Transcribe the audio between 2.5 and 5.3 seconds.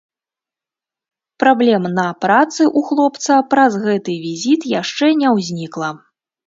ў хлопца праз гэты візіт яшчэ не